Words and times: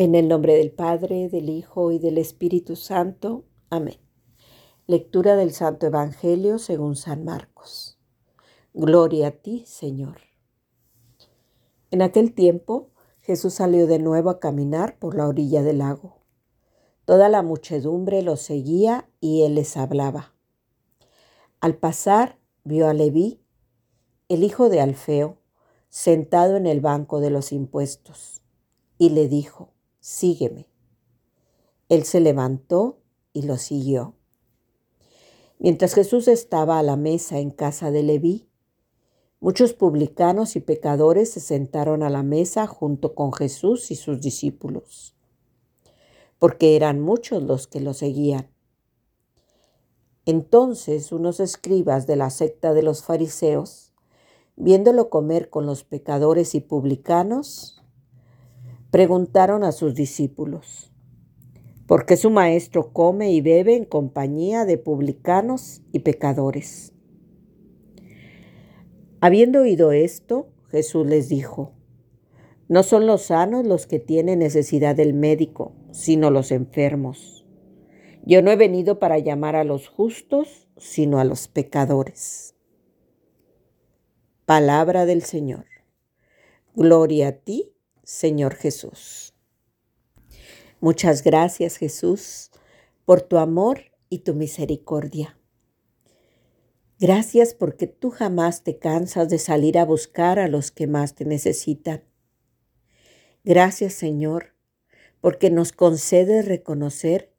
En 0.00 0.14
el 0.14 0.28
nombre 0.28 0.54
del 0.54 0.70
Padre, 0.70 1.28
del 1.28 1.50
Hijo 1.50 1.90
y 1.90 1.98
del 1.98 2.18
Espíritu 2.18 2.76
Santo. 2.76 3.46
Amén. 3.68 3.98
Lectura 4.86 5.34
del 5.34 5.50
Santo 5.50 5.86
Evangelio 5.86 6.60
según 6.60 6.94
San 6.94 7.24
Marcos. 7.24 7.98
Gloria 8.72 9.26
a 9.26 9.30
ti, 9.32 9.64
Señor. 9.66 10.18
En 11.90 12.02
aquel 12.02 12.32
tiempo 12.32 12.92
Jesús 13.22 13.54
salió 13.54 13.88
de 13.88 13.98
nuevo 13.98 14.30
a 14.30 14.38
caminar 14.38 15.00
por 15.00 15.16
la 15.16 15.26
orilla 15.26 15.64
del 15.64 15.78
lago. 15.78 16.20
Toda 17.04 17.28
la 17.28 17.42
muchedumbre 17.42 18.22
lo 18.22 18.36
seguía 18.36 19.10
y 19.18 19.42
él 19.42 19.56
les 19.56 19.76
hablaba. 19.76 20.32
Al 21.58 21.76
pasar 21.76 22.38
vio 22.62 22.86
a 22.86 22.94
Leví, 22.94 23.42
el 24.28 24.44
hijo 24.44 24.68
de 24.68 24.80
Alfeo, 24.80 25.38
sentado 25.88 26.54
en 26.54 26.68
el 26.68 26.80
banco 26.80 27.18
de 27.18 27.30
los 27.30 27.50
impuestos, 27.50 28.42
y 28.96 29.10
le 29.10 29.26
dijo, 29.26 29.72
sígueme. 30.00 30.68
Él 31.88 32.04
se 32.04 32.20
levantó 32.20 33.00
y 33.32 33.42
lo 33.42 33.56
siguió. 33.56 34.14
Mientras 35.58 35.94
Jesús 35.94 36.28
estaba 36.28 36.78
a 36.78 36.82
la 36.82 36.96
mesa 36.96 37.38
en 37.38 37.50
casa 37.50 37.90
de 37.90 38.02
Leví, 38.02 38.48
muchos 39.40 39.72
publicanos 39.72 40.54
y 40.54 40.60
pecadores 40.60 41.32
se 41.32 41.40
sentaron 41.40 42.02
a 42.02 42.10
la 42.10 42.22
mesa 42.22 42.66
junto 42.66 43.14
con 43.14 43.32
Jesús 43.32 43.90
y 43.90 43.96
sus 43.96 44.20
discípulos, 44.20 45.16
porque 46.38 46.76
eran 46.76 47.00
muchos 47.00 47.42
los 47.42 47.66
que 47.66 47.80
lo 47.80 47.94
seguían. 47.94 48.50
Entonces 50.26 51.10
unos 51.10 51.40
escribas 51.40 52.06
de 52.06 52.16
la 52.16 52.30
secta 52.30 52.74
de 52.74 52.82
los 52.82 53.02
fariseos, 53.02 53.94
viéndolo 54.56 55.08
comer 55.08 55.48
con 55.48 55.66
los 55.66 55.84
pecadores 55.84 56.54
y 56.54 56.60
publicanos, 56.60 57.77
preguntaron 58.90 59.64
a 59.64 59.72
sus 59.72 59.94
discípulos, 59.94 60.92
¿por 61.86 62.06
qué 62.06 62.16
su 62.16 62.30
maestro 62.30 62.92
come 62.92 63.32
y 63.32 63.40
bebe 63.40 63.76
en 63.76 63.84
compañía 63.84 64.64
de 64.64 64.78
publicanos 64.78 65.82
y 65.92 66.00
pecadores? 66.00 66.92
Habiendo 69.20 69.62
oído 69.62 69.92
esto, 69.92 70.48
Jesús 70.70 71.06
les 71.06 71.28
dijo, 71.28 71.72
no 72.68 72.82
son 72.82 73.06
los 73.06 73.22
sanos 73.22 73.66
los 73.66 73.86
que 73.86 73.98
tienen 73.98 74.40
necesidad 74.40 74.94
del 74.94 75.14
médico, 75.14 75.72
sino 75.90 76.30
los 76.30 76.52
enfermos. 76.52 77.46
Yo 78.24 78.42
no 78.42 78.50
he 78.50 78.56
venido 78.56 78.98
para 78.98 79.18
llamar 79.18 79.56
a 79.56 79.64
los 79.64 79.88
justos, 79.88 80.68
sino 80.76 81.18
a 81.18 81.24
los 81.24 81.48
pecadores. 81.48 82.54
Palabra 84.44 85.06
del 85.06 85.22
Señor. 85.22 85.64
Gloria 86.74 87.28
a 87.28 87.32
ti, 87.32 87.72
Señor 88.08 88.54
Jesús. 88.54 89.34
Muchas 90.80 91.22
gracias 91.22 91.76
Jesús 91.76 92.50
por 93.04 93.20
tu 93.20 93.36
amor 93.36 93.82
y 94.08 94.20
tu 94.20 94.32
misericordia. 94.32 95.38
Gracias 96.98 97.52
porque 97.52 97.86
tú 97.86 98.08
jamás 98.08 98.64
te 98.64 98.78
cansas 98.78 99.28
de 99.28 99.38
salir 99.38 99.76
a 99.76 99.84
buscar 99.84 100.38
a 100.38 100.48
los 100.48 100.70
que 100.70 100.86
más 100.86 101.16
te 101.16 101.26
necesitan. 101.26 102.02
Gracias 103.44 103.92
Señor 103.92 104.54
porque 105.20 105.50
nos 105.50 105.72
concede 105.72 106.40
reconocer 106.40 107.34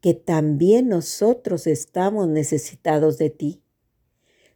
que 0.00 0.14
también 0.14 0.88
nosotros 0.88 1.66
estamos 1.66 2.28
necesitados 2.28 3.18
de 3.18 3.28
ti, 3.28 3.62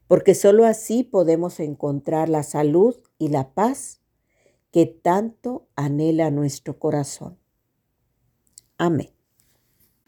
porque 0.07 0.35
sólo 0.35 0.65
así 0.65 1.05
podemos 1.05 1.61
encontrar 1.61 2.31
la 2.31 2.43
salud 2.43 2.97
y 3.19 3.29
la 3.29 3.53
paz 3.53 3.98
que 4.73 4.87
tanto 4.87 5.69
anhela 5.77 6.31
nuestro 6.31 6.79
corazón. 6.79 7.39
Amén. 8.77 9.11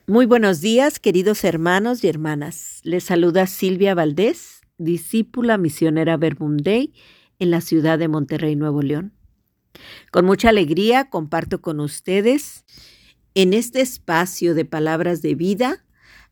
Muy 0.07 0.27
buenos 0.27 0.61
días, 0.61 0.99
queridos 0.99 1.45
hermanos 1.45 2.03
y 2.03 2.09
hermanas. 2.09 2.81
Les 2.83 3.05
saluda 3.05 3.47
Silvia 3.47 3.95
Valdés, 3.95 4.63
discípula 4.77 5.57
misionera 5.57 6.17
Verbundey 6.17 6.93
en 7.39 7.51
la 7.51 7.61
ciudad 7.61 7.99
de 7.99 8.09
Monterrey, 8.09 8.57
Nuevo 8.57 8.83
León. 8.83 9.13
Con 10.11 10.27
mucha 10.27 10.49
alegría 10.49 11.11
comparto 11.11 11.61
con 11.61 11.81
ustedes 11.81 12.65
en 13.35 13.55
este 13.55 13.81
espacio 13.81 14.55
de 14.55 14.65
palabras 14.65 15.23
de 15.23 15.35
vida 15.37 15.85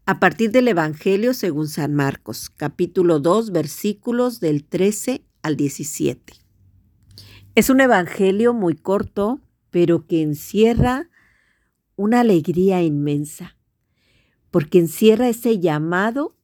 a 0.06 0.18
partir 0.20 0.50
del 0.50 0.68
Evangelio 0.68 1.34
según 1.34 1.68
San 1.68 1.94
Marcos, 1.94 2.50
capítulo 2.50 3.20
2, 3.20 3.52
versículos 3.52 4.40
del 4.40 4.64
13 4.64 5.22
al 5.42 5.56
17. 5.56 6.47
Es 7.58 7.70
un 7.70 7.80
evangelio 7.80 8.54
muy 8.54 8.76
corto, 8.76 9.40
pero 9.70 10.06
que 10.06 10.22
encierra 10.22 11.10
una 11.96 12.20
alegría 12.20 12.82
inmensa, 12.82 13.56
porque 14.52 14.78
encierra 14.78 15.28
ese 15.28 15.58
llamado 15.58 16.36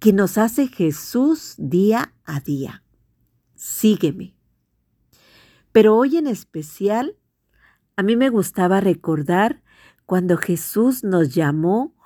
que 0.00 0.12
nos 0.12 0.36
hace 0.36 0.68
Jesús 0.68 1.54
día 1.56 2.12
a 2.26 2.40
día. 2.40 2.84
Sígueme. 3.54 4.36
Pero 5.72 5.96
hoy 5.96 6.18
en 6.18 6.26
especial, 6.26 7.16
a 7.96 8.02
mí 8.02 8.14
me 8.14 8.28
gustaba 8.28 8.82
recordar 8.82 9.62
cuando 10.04 10.36
Jesús 10.36 11.04
nos 11.04 11.34
llamó 11.34 11.96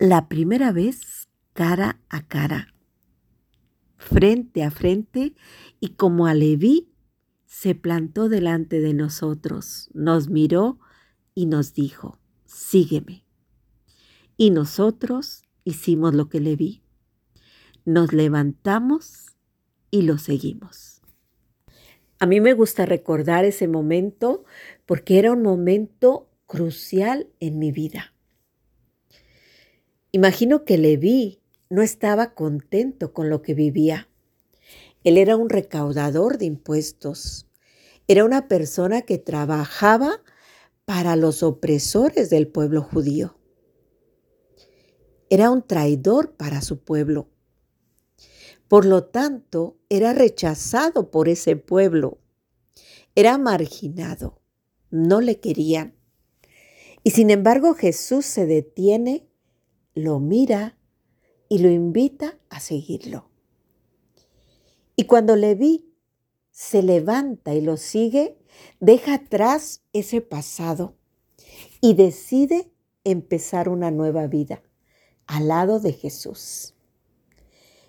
la 0.00 0.26
primera 0.26 0.72
vez 0.72 1.28
cara 1.52 2.00
a 2.08 2.26
cara 2.26 2.74
frente 3.98 4.62
a 4.62 4.70
frente 4.70 5.34
y 5.80 5.90
como 5.90 6.26
a 6.26 6.34
Leví 6.34 6.88
se 7.44 7.74
plantó 7.74 8.28
delante 8.28 8.80
de 8.80 8.94
nosotros, 8.94 9.90
nos 9.92 10.28
miró 10.28 10.78
y 11.34 11.46
nos 11.46 11.74
dijo, 11.74 12.18
sígueme. 12.46 13.24
Y 14.36 14.50
nosotros 14.50 15.42
hicimos 15.64 16.14
lo 16.14 16.28
que 16.28 16.40
le 16.40 16.56
vi. 16.56 16.82
Nos 17.84 18.12
levantamos 18.12 19.36
y 19.90 20.02
lo 20.02 20.18
seguimos. 20.18 21.02
A 22.20 22.26
mí 22.26 22.40
me 22.40 22.52
gusta 22.52 22.86
recordar 22.86 23.44
ese 23.44 23.68
momento 23.68 24.44
porque 24.86 25.18
era 25.18 25.32
un 25.32 25.42
momento 25.42 26.28
crucial 26.46 27.28
en 27.40 27.58
mi 27.58 27.72
vida. 27.72 28.14
Imagino 30.10 30.64
que 30.64 30.78
Leví 30.78 31.37
no 31.70 31.82
estaba 31.82 32.34
contento 32.34 33.12
con 33.12 33.28
lo 33.28 33.42
que 33.42 33.54
vivía. 33.54 34.08
Él 35.04 35.18
era 35.18 35.36
un 35.36 35.48
recaudador 35.48 36.38
de 36.38 36.46
impuestos. 36.46 37.46
Era 38.06 38.24
una 38.24 38.48
persona 38.48 39.02
que 39.02 39.18
trabajaba 39.18 40.22
para 40.84 41.16
los 41.16 41.42
opresores 41.42 42.30
del 42.30 42.48
pueblo 42.48 42.82
judío. 42.82 43.36
Era 45.30 45.50
un 45.50 45.62
traidor 45.62 46.36
para 46.36 46.62
su 46.62 46.80
pueblo. 46.80 47.28
Por 48.66 48.86
lo 48.86 49.04
tanto, 49.04 49.76
era 49.90 50.14
rechazado 50.14 51.10
por 51.10 51.28
ese 51.28 51.56
pueblo. 51.56 52.18
Era 53.14 53.36
marginado. 53.36 54.40
No 54.90 55.20
le 55.20 55.38
querían. 55.38 55.94
Y 57.02 57.10
sin 57.10 57.30
embargo 57.30 57.74
Jesús 57.74 58.24
se 58.24 58.46
detiene, 58.46 59.28
lo 59.94 60.18
mira 60.18 60.77
y 61.48 61.58
lo 61.58 61.70
invita 61.70 62.38
a 62.50 62.60
seguirlo. 62.60 63.28
Y 64.96 65.04
cuando 65.04 65.36
Leví 65.36 65.88
se 66.50 66.82
levanta 66.82 67.54
y 67.54 67.60
lo 67.60 67.76
sigue, 67.76 68.36
deja 68.80 69.14
atrás 69.14 69.82
ese 69.92 70.20
pasado 70.20 70.96
y 71.80 71.94
decide 71.94 72.70
empezar 73.04 73.68
una 73.68 73.90
nueva 73.90 74.26
vida 74.26 74.62
al 75.26 75.48
lado 75.48 75.78
de 75.78 75.92
Jesús. 75.92 76.74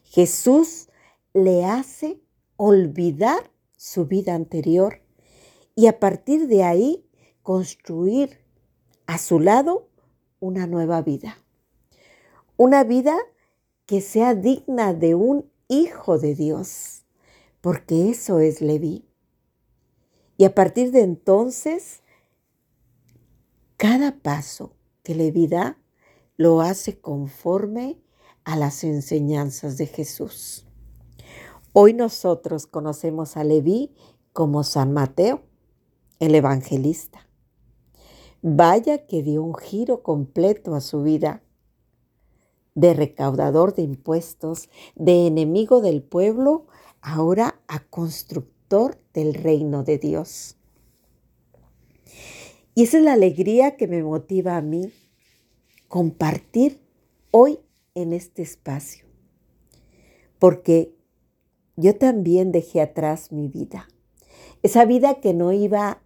Jesús 0.03 0.90
le 1.34 1.66
hace 1.66 2.19
olvidar 2.58 3.52
su 3.78 4.06
vida 4.06 4.36
anterior 4.36 5.02
y 5.75 5.88
a 5.88 6.00
partir 6.00 6.48
de 6.48 6.64
ahí 6.64 7.06
construir 7.42 8.39
a 9.07 9.18
su 9.18 9.39
lado 9.39 9.89
una 10.39 10.68
nueva 10.68 11.01
vida. 11.01 11.44
Una 12.57 12.83
vida 12.83 13.18
que 13.89 14.01
sea 14.01 14.36
digna 14.36 14.94
de 14.94 15.15
un 15.15 15.50
hijo 15.68 16.19
de 16.19 16.36
Dios, 16.36 17.06
porque 17.59 18.12
eso 18.12 18.38
es 18.38 18.62
Leví. 18.62 19.09
Y 20.38 20.44
a 20.44 20.53
partir 20.53 20.91
de 20.91 21.01
entonces, 21.01 22.03
cada 23.77 24.19
paso 24.19 24.75
que 25.01 25.15
Leví 25.15 25.47
da 25.47 25.80
lo 26.38 26.62
hace 26.62 27.00
conforme 27.00 28.00
a 28.44 28.57
las 28.57 28.83
enseñanzas 28.83 29.77
de 29.77 29.88
Jesús. 29.88 30.68
Hoy 31.74 31.94
nosotros 31.94 32.68
conocemos 32.68 33.38
a 33.38 33.44
Leví 33.44 33.95
como 34.33 34.63
San 34.63 34.94
Mateo, 34.94 35.42
el 36.19 36.35
evangelista. 36.35 37.27
Vaya 38.44 39.07
que 39.07 39.24
dio 39.24 39.42
un 39.42 39.56
giro 39.56 40.03
completo 40.03 40.75
a 40.75 40.80
su 40.80 41.01
vida 41.01 41.42
de 42.80 42.94
recaudador 42.94 43.76
de 43.76 43.81
impuestos, 43.81 44.70
de 44.96 45.28
enemigo 45.28 45.81
del 45.81 46.02
pueblo, 46.02 46.68
ahora 47.02 47.60
a 47.68 47.80
constructor 47.80 48.98
del 49.14 49.34
reino 49.34 49.84
de 49.84 49.98
Dios. 49.98 50.56
Y 52.76 52.84
esa 52.84 52.98
es 52.98 53.04
la 53.04 53.14
alegría 53.14 53.76
que 53.76 53.88
me 53.88 54.02
motiva 54.02 54.56
a 54.56 54.62
mí 54.62 54.94
compartir 55.90 56.80
hoy 57.31 57.60
en 57.96 58.14
este 58.14 58.44
espacio. 58.44 59.06
Porque 60.38 60.96
yo 61.76 61.98
también 61.98 62.54
dejé 62.54 62.80
atrás 62.80 63.34
mi 63.34 63.50
vida. 63.50 63.90
Esa 64.64 64.86
vida 64.86 65.20
que 65.20 65.34
no 65.34 65.52
iba 65.52 66.02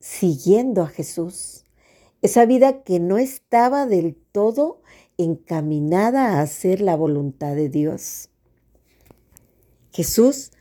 siguiendo 0.00 0.82
a 0.82 0.88
Jesús. 0.88 1.64
Esa 2.20 2.44
vida 2.44 2.82
que 2.82 3.00
no 3.00 3.16
estaba 3.16 3.86
del 3.86 4.14
todo 4.32 4.82
encaminada 5.22 6.34
a 6.34 6.42
hacer 6.42 6.80
la 6.80 6.96
voluntad 6.96 7.54
de 7.54 7.68
Dios. 7.68 8.28
Jesús 9.92 10.52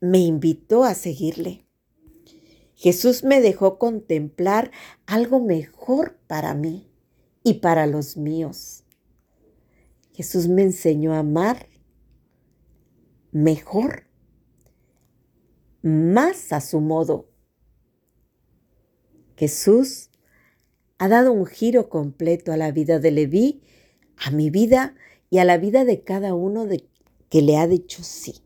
me 0.00 0.18
invitó 0.18 0.84
a 0.84 0.94
seguirle. 0.94 1.64
Jesús 2.74 3.24
me 3.24 3.40
dejó 3.40 3.78
contemplar 3.78 4.70
algo 5.06 5.40
mejor 5.40 6.18
para 6.26 6.54
mí 6.54 6.90
y 7.42 7.54
para 7.54 7.86
los 7.86 8.16
míos. 8.16 8.84
Jesús 10.12 10.48
me 10.48 10.62
enseñó 10.62 11.14
a 11.14 11.20
amar 11.20 11.66
mejor, 13.32 14.04
más 15.82 16.52
a 16.52 16.60
su 16.60 16.80
modo. 16.80 17.28
Jesús 19.36 20.10
ha 20.98 21.08
dado 21.08 21.32
un 21.32 21.46
giro 21.46 21.88
completo 21.88 22.52
a 22.52 22.56
la 22.56 22.70
vida 22.70 23.00
de 23.00 23.10
Leví, 23.10 23.62
a 24.16 24.30
mi 24.30 24.50
vida 24.50 24.94
y 25.30 25.38
a 25.38 25.44
la 25.44 25.58
vida 25.58 25.84
de 25.84 26.02
cada 26.02 26.34
uno 26.34 26.66
de 26.66 26.86
que 27.28 27.42
le 27.42 27.56
ha 27.56 27.66
dicho 27.66 28.02
sí. 28.02 28.42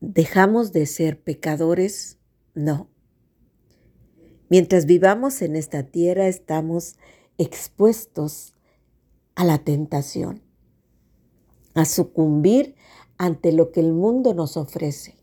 ¿Dejamos 0.00 0.72
de 0.72 0.86
ser 0.86 1.20
pecadores? 1.20 2.18
No. 2.54 2.88
Mientras 4.48 4.86
vivamos 4.86 5.42
en 5.42 5.56
esta 5.56 5.82
tierra 5.82 6.28
estamos 6.28 6.96
expuestos 7.38 8.54
a 9.34 9.44
la 9.44 9.58
tentación, 9.58 10.42
a 11.74 11.84
sucumbir 11.84 12.76
ante 13.18 13.52
lo 13.52 13.72
que 13.72 13.80
el 13.80 13.92
mundo 13.92 14.34
nos 14.34 14.56
ofrece. 14.56 15.16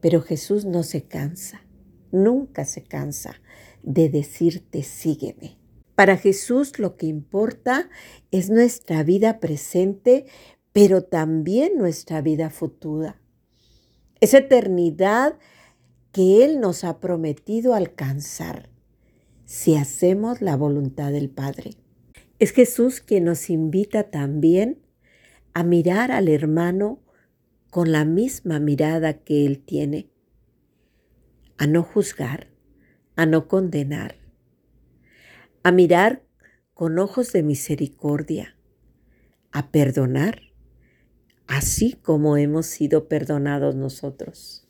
Pero 0.00 0.22
Jesús 0.22 0.64
no 0.64 0.82
se 0.82 1.02
cansa, 1.02 1.62
nunca 2.10 2.64
se 2.64 2.82
cansa 2.82 3.34
de 3.82 4.08
decirte 4.08 4.82
sígueme. 4.82 5.58
Para 5.94 6.16
Jesús 6.16 6.78
lo 6.78 6.96
que 6.96 7.06
importa 7.06 7.88
es 8.30 8.50
nuestra 8.50 9.02
vida 9.02 9.38
presente, 9.38 10.26
pero 10.72 11.02
también 11.02 11.78
nuestra 11.78 12.20
vida 12.20 12.50
futura. 12.50 13.20
Esa 14.20 14.38
eternidad 14.38 15.38
que 16.10 16.44
Él 16.44 16.60
nos 16.60 16.84
ha 16.84 16.98
prometido 17.00 17.74
alcanzar 17.74 18.70
si 19.44 19.76
hacemos 19.76 20.40
la 20.40 20.56
voluntad 20.56 21.12
del 21.12 21.30
Padre. 21.30 21.72
Es 22.38 22.52
Jesús 22.52 23.00
quien 23.00 23.24
nos 23.24 23.50
invita 23.50 24.10
también 24.10 24.80
a 25.52 25.62
mirar 25.62 26.10
al 26.10 26.28
hermano 26.28 27.00
con 27.70 27.92
la 27.92 28.04
misma 28.04 28.58
mirada 28.58 29.14
que 29.14 29.46
Él 29.46 29.60
tiene, 29.60 30.08
a 31.58 31.66
no 31.66 31.82
juzgar, 31.82 32.48
a 33.16 33.26
no 33.26 33.46
condenar, 33.46 34.23
a 35.64 35.72
mirar 35.72 36.22
con 36.74 37.00
ojos 37.00 37.32
de 37.32 37.42
misericordia, 37.42 38.56
a 39.50 39.72
perdonar, 39.72 40.40
así 41.48 41.94
como 41.94 42.36
hemos 42.36 42.66
sido 42.66 43.08
perdonados 43.08 43.74
nosotros. 43.74 44.68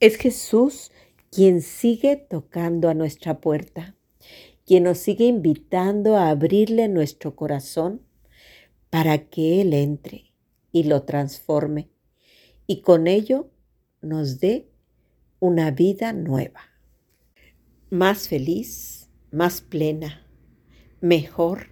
Es 0.00 0.16
Jesús 0.16 0.90
quien 1.30 1.62
sigue 1.62 2.16
tocando 2.16 2.88
a 2.88 2.94
nuestra 2.94 3.40
puerta, 3.40 3.94
quien 4.66 4.82
nos 4.82 4.98
sigue 4.98 5.26
invitando 5.26 6.16
a 6.16 6.30
abrirle 6.30 6.88
nuestro 6.88 7.36
corazón 7.36 8.02
para 8.90 9.28
que 9.28 9.60
Él 9.60 9.72
entre 9.72 10.32
y 10.72 10.84
lo 10.84 11.04
transforme 11.04 11.92
y 12.66 12.80
con 12.80 13.06
ello 13.06 13.50
nos 14.00 14.40
dé 14.40 14.68
una 15.40 15.70
vida 15.70 16.12
nueva, 16.12 16.60
más 17.90 18.28
feliz, 18.28 19.01
más 19.32 19.62
plena, 19.62 20.26
mejor, 21.00 21.68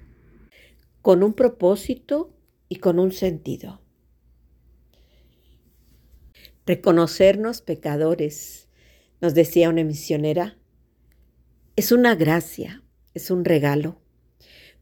con 1.03 1.23
un 1.23 1.35
propósito 1.35 2.35
y 2.69 2.77
con 2.77 2.99
un 2.99 3.13
sentido. 3.13 3.81
Reconocernos 6.67 7.61
pecadores, 7.63 8.69
nos 9.21 9.35
decía 9.35 9.69
una 9.69 9.85
misionera, 9.85 10.59
es 11.77 11.93
una 11.93 12.15
gracia, 12.15 12.83
es 13.15 13.31
un 13.31 13.45
regalo, 13.45 14.01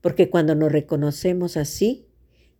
porque 0.00 0.30
cuando 0.30 0.54
nos 0.54 0.70
reconocemos 0.70 1.56
así, 1.56 2.06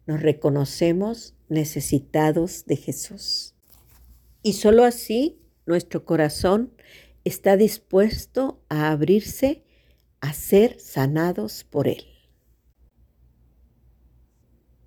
nos 0.07 0.21
reconocemos 0.21 1.35
necesitados 1.49 2.65
de 2.67 2.77
Jesús. 2.77 3.55
Y 4.43 4.55
solo 4.55 4.85
así 4.85 5.39
nuestro 5.67 6.05
corazón 6.05 6.73
está 7.25 7.57
dispuesto 7.57 8.63
a 8.69 8.91
abrirse 8.91 9.65
a 10.21 10.33
ser 10.33 10.81
sanados 10.81 11.65
por 11.65 11.89
Él. 11.89 12.18